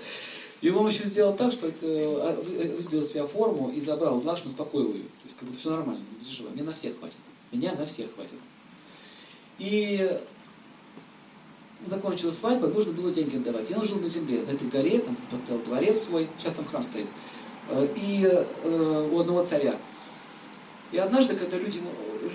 И 0.62 0.70
он 0.70 0.88
еще 0.88 1.06
сделал 1.06 1.36
так, 1.36 1.52
что 1.52 1.68
это 1.68 1.88
а, 1.88 2.40
вы- 2.40 2.76
выделил 2.76 3.02
себя 3.04 3.26
форму 3.26 3.72
и 3.72 3.82
забрал 3.82 4.22
Лакшми, 4.24 4.50
успокоил 4.50 4.94
ее. 4.94 5.02
То 5.04 5.26
есть 5.26 5.36
как 5.38 5.48
будто 5.48 5.60
все 5.60 5.72
нормально, 5.72 6.04
не 6.20 6.24
переживай. 6.26 6.54
Мне 6.54 6.62
на 6.62 6.72
всех 6.72 7.00
хватит. 7.00 7.18
Меня 7.52 7.74
на 7.74 7.88
всех 7.88 8.14
хватит. 8.14 8.38
И 9.58 10.20
закончилась 11.88 12.38
свадьба, 12.38 12.68
нужно 12.68 12.92
было 12.94 13.12
деньги 13.12 13.38
отдавать. 13.38 13.72
Он 13.76 13.84
жил 13.84 14.00
на 14.00 14.08
земле, 14.08 14.44
на 14.46 14.52
этой 14.52 14.68
горе, 14.68 15.00
там 15.00 15.16
поставил 15.30 15.62
дворец 15.64 16.02
свой, 16.02 16.28
сейчас 16.38 16.54
там 16.54 16.66
храм 16.66 16.84
стоит. 16.84 17.08
Э, 17.70 17.88
И 17.96 18.24
э, 18.24 19.10
у 19.12 19.20
одного 19.20 19.46
царя. 19.46 19.76
И 20.92 20.98
однажды, 20.98 21.36
когда 21.36 21.58
люди, 21.58 21.82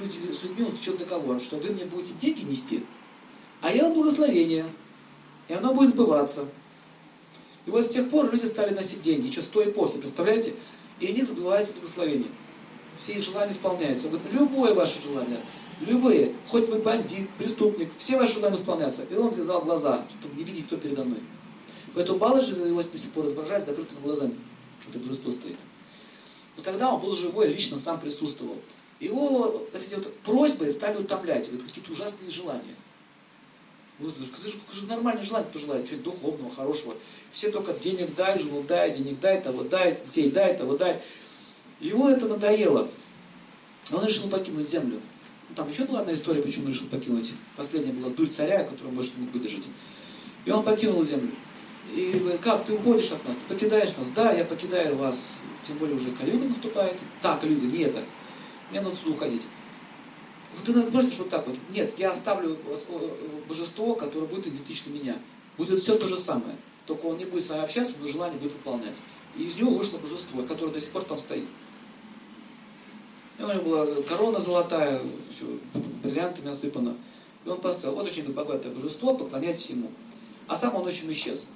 люди 0.01 0.33
с 0.33 0.43
людьми, 0.43 0.65
он 0.65 0.71
заключил 0.71 0.97
договор, 0.97 1.41
что 1.41 1.57
вы 1.57 1.71
мне 1.71 1.85
будете 1.85 2.15
деньги 2.15 2.43
нести, 2.43 2.85
а 3.61 3.71
я 3.71 3.85
вам 3.85 3.95
благословение, 3.95 4.65
и 5.49 5.55
оно 5.55 5.75
будет 5.75 5.91
сбываться. 5.91 6.47
И 7.67 7.71
вот 7.71 7.85
с 7.85 7.89
тех 7.89 8.09
пор 8.09 8.33
люди 8.33 8.47
стали 8.47 8.73
носить 8.75 9.03
деньги, 9.03 9.27
еще 9.27 9.43
с 9.43 9.49
той 9.49 9.71
эпохи, 9.71 9.99
представляете? 9.99 10.55
И 11.01 11.11
у 11.11 11.13
них 11.13 11.27
сбывается 11.27 11.75
благословение. 11.75 12.29
Все 12.99 13.13
их 13.13 13.23
желания 13.23 13.53
исполняются. 13.53 14.07
Он 14.07 14.13
говорит, 14.13 14.33
любое 14.33 14.73
ваше 14.73 15.03
желание, 15.03 15.41
любые, 15.81 16.35
хоть 16.49 16.69
вы 16.69 16.79
бандит, 16.79 17.29
преступник, 17.39 17.91
все 17.99 18.17
ваши 18.17 18.35
желания 18.35 18.57
исполняются. 18.57 19.03
И 19.05 19.15
он 19.15 19.33
связал 19.33 19.63
глаза, 19.63 20.05
чтобы 20.19 20.37
не 20.37 20.45
видеть, 20.45 20.67
кто 20.67 20.77
передо 20.77 21.05
мной. 21.05 21.21
Поэтому 21.95 22.19
Баладжи 22.19 22.55
его 22.55 22.83
до 22.83 22.99
сих 22.99 23.11
пор 23.13 23.27
изображает 23.27 23.65
с 23.65 23.67
закрытыми 23.67 24.01
глазами. 24.01 24.35
это 24.89 24.99
божество 24.99 25.31
стоит. 25.31 25.57
Но 26.57 26.63
тогда 26.63 26.93
он 26.93 27.01
был 27.01 27.15
живой, 27.15 27.49
лично 27.49 27.79
сам 27.79 28.01
присутствовал. 28.01 28.57
Его, 29.01 29.67
эти 29.75 29.95
вот 29.95 30.15
просьбы 30.21 30.71
стали 30.71 30.99
утомлять, 30.99 31.51
вот 31.51 31.63
какие-то 31.63 31.93
ужасные 31.93 32.31
желания. 32.31 32.75
Господи, 33.99 34.29
ты 34.43 34.49
же, 34.51 34.59
же 34.73 34.87
нормальное 34.87 35.23
желание 35.23 35.51
пожелать, 35.51 35.87
что-нибудь 35.87 36.05
духовного, 36.05 36.55
хорошего. 36.55 36.95
Все 37.33 37.51
только 37.51 37.73
денег 37.73 38.15
дай, 38.15 38.39
жену 38.39 38.63
дай, 38.63 38.95
денег 38.95 39.21
дай, 39.21 39.41
того 39.41 39.65
дай, 39.65 39.99
детей 40.05 40.31
дай, 40.31 40.57
того 40.57 40.77
дай. 40.77 41.01
Его 41.81 42.09
это 42.09 42.27
надоело. 42.27 42.89
Он 43.93 44.05
решил 44.05 44.29
покинуть 44.29 44.69
землю. 44.69 45.01
Там 45.55 45.71
еще 45.71 45.85
была 45.85 46.01
одна 46.01 46.13
история, 46.13 46.43
почему 46.43 46.67
он 46.67 46.73
решил 46.73 46.87
покинуть. 46.89 47.33
Последняя 47.57 47.93
была 47.93 48.11
дурь 48.11 48.29
царя, 48.29 48.65
которую 48.65 48.91
он 48.91 48.97
может 48.97 49.17
не 49.17 49.27
выдержать. 49.27 49.65
И 50.45 50.51
он 50.51 50.65
покинул 50.65 51.05
землю. 51.05 51.31
И 51.95 52.13
говорит, 52.19 52.41
как, 52.41 52.65
ты 52.65 52.73
уходишь 52.73 53.13
от 53.13 53.25
нас, 53.27 53.37
ты 53.37 53.55
покидаешь 53.55 53.97
нас? 53.97 54.07
Да, 54.15 54.33
я 54.33 54.45
покидаю 54.45 54.97
вас. 54.97 55.33
Тем 55.67 55.79
более 55.79 55.97
уже 55.97 56.11
Калюга 56.13 56.47
наступает. 56.47 56.97
Так, 57.23 57.41
Калюга, 57.41 57.67
не 57.67 57.85
это. 57.85 58.03
Мне 58.71 58.81
надо 58.81 58.97
сюда 58.97 59.11
уходить. 59.11 59.43
Вот 60.55 60.65
ты 60.65 60.73
нас 60.73 60.89
бросишь 60.89 61.19
вот 61.19 61.31
так 61.31 61.47
вот. 61.47 61.57
Нет, 61.71 61.95
я 61.99 62.11
оставлю 62.11 62.59
божество, 63.49 63.95
которое 63.95 64.27
будет 64.27 64.49
идентично 64.49 64.91
меня. 64.91 65.17
Будет 65.57 65.81
все 65.81 65.97
то 65.97 66.07
же 66.07 66.17
самое. 66.17 66.57
Только 66.87 67.07
он 67.07 67.19
не 67.19 67.25
будет 67.25 67.45
с 67.45 67.49
вами 67.49 67.65
общаться, 67.65 67.95
но 68.01 68.09
желание 68.09 68.39
будет 68.39 68.53
выполнять. 68.53 68.97
И 69.37 69.45
из 69.45 69.55
него 69.57 69.75
вышло 69.75 69.99
божество, 69.99 70.43
которое 70.43 70.73
до 70.73 70.81
сих 70.81 70.91
пор 70.91 71.05
там 71.05 71.19
стоит. 71.19 71.47
И 73.39 73.43
у 73.43 73.49
него 73.49 73.63
была 73.63 74.03
корона 74.03 74.41
золотая, 74.41 75.01
все 75.31 75.45
бриллиантами 76.03 76.51
осыпано. 76.51 76.95
И 77.45 77.49
он 77.49 77.61
поставил, 77.61 77.97
вот 77.97 78.07
очень 78.07 78.33
богатое 78.33 78.73
божество, 78.73 79.15
поклоняйтесь 79.15 79.67
ему. 79.71 79.91
А 80.49 80.57
сам 80.57 80.75
он 80.75 80.87
очень 80.87 81.11
исчез. 81.13 81.47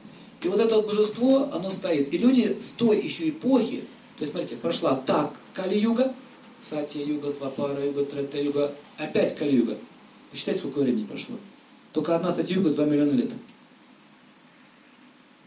И 0.42 0.49
вот 0.49 0.60
это 0.60 0.76
вот 0.76 0.87
божество, 0.87 1.50
оно 1.52 1.70
стоит. 1.70 2.12
И 2.12 2.18
люди 2.18 2.58
с 2.60 2.70
той 2.70 3.00
еще 3.00 3.28
эпохи, 3.28 3.84
то 4.16 4.22
есть, 4.22 4.32
смотрите, 4.32 4.56
прошла 4.56 4.94
так 4.94 5.32
Кали-юга, 5.54 6.14
Сатья-юга, 6.62 7.32
Двапара-юга, 7.32 8.04
Трета-юга, 8.04 8.72
опять 8.96 9.37
Кали-юга. 9.37 9.78
Посчитайте, 10.30 10.60
сколько 10.60 10.80
времени 10.80 11.04
прошло. 11.04 11.37
Только 11.92 12.14
одна 12.14 12.32
Сатья-юга 12.32 12.70
2 12.70 12.84
миллиона 12.84 13.12
лет. 13.12 13.30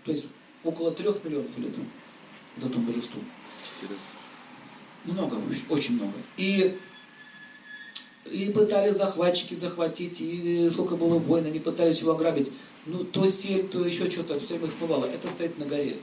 То 0.04 0.12
есть 0.12 0.26
около 0.64 0.92
трех 0.92 1.24
миллионов 1.24 1.58
лет 1.58 1.74
вот 2.58 2.70
этому 2.70 2.86
божеству. 2.86 3.22
Много, 5.06 5.42
очень 5.70 5.96
много. 5.96 6.14
И, 6.38 6.78
и 8.32 8.52
пытались 8.52 8.96
захватчики 8.96 9.54
захватить, 9.54 10.22
и 10.22 10.70
сколько 10.72 10.96
было 10.96 11.18
войн, 11.20 11.46
они 11.46 11.60
пытались 11.60 12.00
его 12.00 12.12
ограбить. 12.12 12.52
Ну, 12.86 13.04
то 13.04 13.26
сель, 13.28 13.68
то 13.68 13.86
еще 13.86 14.10
что-то, 14.10 14.40
все 14.40 14.56
время 14.56 14.68
всплывало. 14.68 15.06
Это 15.06 15.30
стоит 15.30 15.58
на 15.58 15.66
горе. 15.66 15.98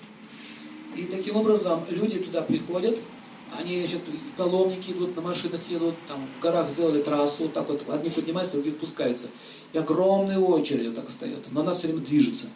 И 0.96 1.04
таким 1.04 1.36
образом 1.36 1.84
люди 1.88 2.18
туда 2.18 2.42
приходят, 2.42 2.98
они, 3.58 3.80
значит, 3.80 4.02
паломники 4.36 4.92
идут, 4.92 5.16
на 5.16 5.22
машинах 5.22 5.60
едут, 5.68 5.94
там 6.06 6.28
в 6.38 6.42
горах 6.42 6.70
сделали 6.70 7.02
трассу, 7.02 7.48
так 7.48 7.68
вот, 7.68 7.84
одни 7.88 8.10
поднимаются, 8.10 8.54
другие 8.54 8.74
спускаются. 8.74 9.28
И 9.72 9.78
огромные 9.78 10.38
очереди 10.38 10.88
вот 10.88 10.96
так 10.96 11.10
стоят, 11.10 11.40
но 11.50 11.60
она 11.62 11.74
все 11.74 11.88
время 11.88 12.00
движется. 12.00 12.46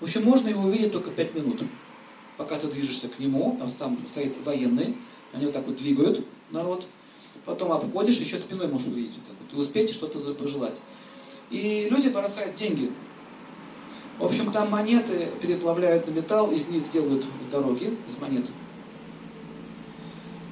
В 0.00 0.04
общем, 0.04 0.24
можно 0.24 0.48
его 0.48 0.62
увидеть 0.62 0.92
только 0.92 1.10
пять 1.10 1.34
минут. 1.34 1.62
Пока 2.36 2.58
ты 2.58 2.68
движешься 2.68 3.08
к 3.08 3.18
нему, 3.18 3.56
там, 3.58 3.70
там 3.72 3.98
стоит 4.06 4.34
военный, 4.44 4.94
они 5.32 5.46
вот 5.46 5.54
так 5.54 5.66
вот 5.66 5.76
двигают 5.76 6.24
народ, 6.50 6.86
потом 7.44 7.72
обходишь, 7.72 8.18
еще 8.18 8.38
спиной 8.38 8.68
можешь 8.68 8.88
увидеть 8.88 9.14
вот 9.16 9.26
так 9.26 9.36
вот, 9.40 9.56
и 9.56 9.60
успеть 9.60 9.90
что-то 9.90 10.18
пожелать. 10.34 10.76
И 11.50 11.88
люди 11.90 12.08
бросают 12.08 12.56
деньги. 12.56 12.90
В 14.18 14.24
общем, 14.24 14.50
там 14.50 14.70
монеты 14.70 15.28
переплавляют 15.42 16.06
на 16.06 16.10
металл, 16.12 16.50
из 16.50 16.68
них 16.68 16.90
делают 16.90 17.24
дороги, 17.50 17.94
из 18.08 18.18
монет. 18.20 18.46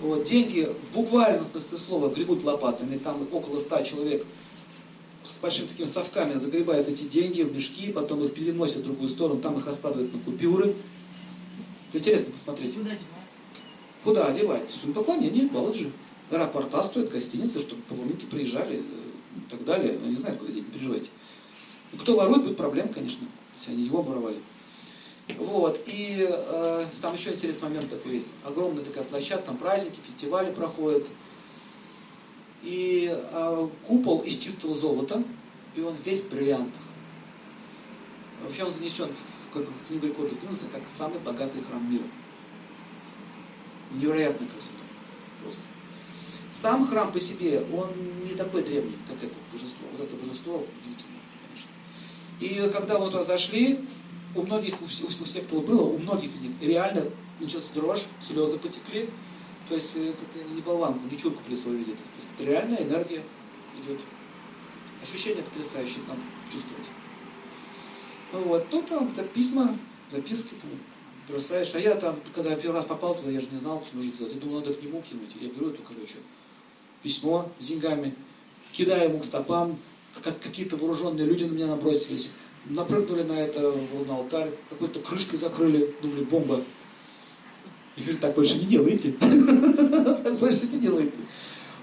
Вот, 0.02 0.24
деньги 0.24 0.68
в 0.90 0.94
буквальном 0.94 1.46
смысле 1.46 1.78
слова 1.78 2.10
гребут 2.10 2.44
лопатами, 2.44 2.98
там 2.98 3.26
около 3.32 3.58
ста 3.58 3.82
человек 3.82 4.26
с 5.24 5.40
большими 5.40 5.66
такими 5.66 5.86
совками 5.86 6.36
загребают 6.36 6.88
эти 6.88 7.04
деньги 7.04 7.40
в 7.40 7.54
мешки, 7.54 7.90
потом 7.90 8.22
их 8.22 8.34
переносят 8.34 8.78
в 8.78 8.84
другую 8.84 9.08
сторону, 9.08 9.40
там 9.40 9.56
их 9.56 9.66
раскладывают 9.66 10.12
на 10.12 10.20
купюры. 10.20 10.74
Это 11.88 11.98
интересно 11.98 12.32
посмотреть. 12.32 12.76
Куда 14.04 14.30
девать? 14.30 14.34
Куда 14.34 14.58
одевать? 14.58 14.70
Сумма 14.70 14.94
поклонения, 14.94 15.48
баладжи. 15.48 15.90
Аэропорта 16.30 16.82
стоят, 16.82 17.10
гостиницы, 17.10 17.58
чтобы 17.58 17.82
паломники 17.82 18.26
приезжали 18.26 18.76
э, 18.76 18.80
и 19.36 19.50
так 19.50 19.64
далее. 19.64 19.98
Ну, 20.00 20.10
не 20.10 20.16
знаю, 20.16 20.36
куда 20.36 20.52
деньги 20.52 20.70
переживайте. 20.70 21.10
Ну, 21.92 21.98
кто 21.98 22.16
ворует, 22.16 22.44
будет 22.44 22.56
проблем, 22.56 22.88
конечно, 22.88 23.26
если 23.56 23.72
они 23.72 23.84
его 23.84 24.02
воровали. 24.02 24.36
Вот, 25.38 25.80
и 25.86 26.26
э, 26.28 26.86
там 27.00 27.14
еще 27.14 27.32
интересный 27.32 27.68
момент 27.68 27.88
такой 27.88 28.16
есть. 28.16 28.32
Огромная 28.44 28.84
такая 28.84 29.04
площадка, 29.04 29.46
там 29.46 29.56
праздники, 29.56 29.98
фестивали 30.06 30.52
проходят. 30.52 31.06
И 32.62 33.10
э, 33.10 33.68
купол 33.86 34.20
из 34.20 34.36
чистого 34.36 34.74
золота, 34.74 35.22
и 35.76 35.80
он 35.80 35.94
весь 36.04 36.20
в 36.20 36.30
бриллиантах. 36.30 36.80
Вообще 38.42 38.64
он 38.64 38.72
занесен 38.72 39.08
в 39.52 39.88
книгу 39.88 40.06
рекордов 40.06 40.40
Гиннесса 40.42 40.66
как 40.72 40.82
самый 40.86 41.18
богатый 41.20 41.62
храм 41.62 41.90
мира. 41.90 42.04
Невероятная 43.94 44.48
красота. 44.48 44.84
Просто. 45.42 45.62
Сам 46.52 46.86
храм 46.86 47.10
по 47.12 47.20
себе, 47.20 47.64
он 47.72 47.90
не 48.24 48.34
такой 48.34 48.62
древний, 48.62 48.96
как 49.08 49.22
это 49.22 49.34
божество. 49.52 49.86
Вот 49.92 50.00
это 50.00 50.16
божество 50.16 50.64
удивительное, 50.82 51.20
конечно. 51.48 51.70
И 52.40 52.72
когда 52.72 52.96
туда 52.98 53.22
зашли, 53.22 53.80
у 54.34 54.42
многих, 54.42 54.80
у 54.82 54.86
всех, 54.86 55.08
у 55.20 55.24
всех, 55.24 55.44
кто 55.44 55.60
было, 55.60 55.82
у 55.82 55.98
многих 55.98 56.34
из 56.34 56.40
них 56.40 56.52
реально 56.60 57.04
началась 57.40 57.68
дрожь, 57.74 58.04
слезы 58.20 58.58
потекли. 58.58 59.08
То 59.68 59.74
есть 59.74 59.96
это 59.96 60.54
не 60.54 60.60
болванку, 60.60 61.00
не 61.10 61.16
чурку 61.16 61.40
свой 61.56 61.76
видит. 61.76 61.96
То 61.96 62.02
есть 62.18 62.30
это 62.36 62.50
реальная 62.50 62.82
энергия 62.82 63.22
идет. 63.82 64.00
Ощущение 65.02 65.42
потрясающее, 65.42 66.00
надо 66.06 66.20
чувствовать. 66.52 66.86
Ну 68.32 68.40
вот, 68.40 68.68
тут 68.68 68.86
там 68.86 69.12
письма, 69.32 69.76
записки 70.10 70.50
там 70.60 70.70
бросаешь. 71.28 71.74
А 71.74 71.78
я 71.78 71.94
там, 71.96 72.16
когда 72.34 72.50
я 72.50 72.56
первый 72.56 72.76
раз 72.76 72.86
попал 72.86 73.14
туда, 73.14 73.30
я 73.30 73.40
же 73.40 73.48
не 73.50 73.58
знал, 73.58 73.82
что 73.86 73.96
нужно 73.96 74.12
делать. 74.12 74.34
Я 74.34 74.40
думал, 74.40 74.60
надо 74.60 74.74
к 74.74 74.82
нему 74.82 75.02
кинуть. 75.02 75.36
Я 75.40 75.48
беру 75.48 75.70
эту, 75.70 75.82
короче, 75.82 76.16
письмо 77.02 77.50
с 77.58 77.66
деньгами, 77.66 78.14
кидаю 78.72 79.10
ему 79.10 79.20
к 79.20 79.24
стопам, 79.24 79.78
как 80.22 80.38
какие-то 80.40 80.76
вооруженные 80.76 81.26
люди 81.26 81.44
на 81.44 81.52
меня 81.52 81.66
набросились 81.66 82.30
напрыгнули 82.66 83.22
на 83.22 83.32
это, 83.32 83.74
на 84.06 84.16
алтарь, 84.16 84.50
какой-то 84.70 85.00
крышкой 85.00 85.38
закрыли, 85.38 85.94
думали, 86.02 86.24
бомба. 86.24 86.62
И 87.96 88.00
говорит, 88.00 88.20
так 88.20 88.34
больше 88.34 88.56
не 88.56 88.66
делайте. 88.66 89.12
Так 89.12 90.38
больше 90.38 90.66
не 90.66 90.78
делайте. 90.78 91.18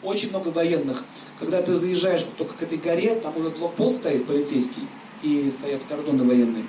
Очень 0.04 0.30
много 0.30 0.50
военных. 0.50 1.04
Когда 1.40 1.62
ты 1.62 1.76
заезжаешь 1.76 2.26
только 2.38 2.56
к 2.56 2.64
этой 2.64 2.78
горе, 2.78 3.16
там 3.16 3.36
уже 3.38 3.50
блокпост 3.50 3.98
стоит 3.98 4.26
полицейский, 4.26 4.84
и 5.24 5.52
стоят 5.52 5.82
кордоны 5.88 6.24
военные. 6.24 6.66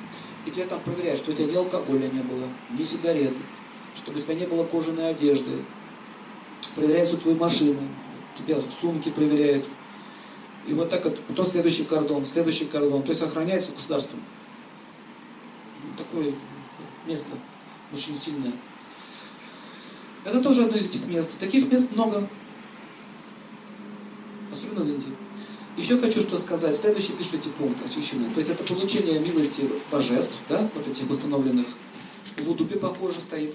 И 0.47 0.51
тебя 0.51 0.67
там 0.67 0.81
проверяют, 0.81 1.21
что 1.21 1.33
у 1.33 1.35
тебя 1.35 1.47
ни 1.47 1.57
алкоголя 1.57 2.09
не 2.09 2.21
было, 2.21 2.47
ни 2.71 2.83
сигарет, 2.83 3.37
чтобы 3.97 4.19
у 4.19 4.23
тебя 4.23 4.35
не 4.35 4.47
было 4.47 4.65
кожаной 4.65 5.11
одежды. 5.11 5.65
Проверяют 6.75 7.09
всю 7.09 7.19
твою 7.19 7.37
машину, 7.37 7.81
тебя 8.37 8.61
сумки 8.61 9.11
проверяют, 9.11 9.65
и 10.67 10.75
вот 10.75 10.91
так 10.91 11.05
вот, 11.05 11.19
потом 11.21 11.45
следующий 11.45 11.85
кордон, 11.85 12.25
следующий 12.25 12.67
кордон. 12.67 13.03
То 13.03 13.11
есть 13.11 13.23
охраняется 13.23 13.73
государством. 13.73 14.21
Такое 15.97 16.35
место 17.07 17.31
очень 17.93 18.17
сильное. 18.17 18.53
Это 20.25 20.41
тоже 20.41 20.65
одно 20.65 20.77
из 20.77 20.87
этих 20.87 21.05
мест. 21.07 21.33
Таких 21.41 21.71
мест 21.71 21.91
много. 21.93 22.29
Особенно 24.53 24.85
в 24.85 24.89
Индии. 24.89 25.17
Еще 25.77 25.99
хочу 25.99 26.21
что 26.21 26.37
сказать. 26.37 26.75
Следующий 26.75 27.13
пишите 27.13 27.49
пункт 27.51 27.85
очищенный. 27.87 28.29
То 28.31 28.39
есть 28.39 28.51
это 28.51 28.63
получение 28.65 29.19
милости 29.19 29.63
божеств, 29.91 30.35
да, 30.49 30.69
вот 30.75 30.87
этих 30.87 31.09
установленных. 31.11 31.67
В 32.39 32.51
Удупе 32.51 32.79
похоже 32.79 33.21
стоит. 33.21 33.55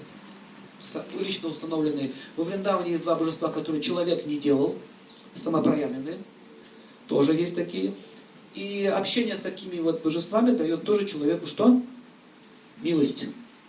Лично 1.18 1.50
установленные. 1.50 2.10
Во 2.36 2.44
Вриндаване 2.44 2.92
есть 2.92 3.02
два 3.02 3.14
божества, 3.14 3.48
которые 3.48 3.82
человек 3.82 4.26
не 4.26 4.38
делал, 4.38 4.74
самопроявленные 5.34 6.16
тоже 7.08 7.32
есть 7.32 7.56
такие. 7.56 7.92
И 8.54 8.84
общение 8.86 9.34
с 9.34 9.40
такими 9.40 9.80
вот 9.80 10.02
божествами 10.02 10.52
дает 10.52 10.84
тоже 10.84 11.06
человеку 11.06 11.46
что? 11.46 11.80
Милость, 12.82 13.26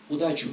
удачу, 0.09 0.49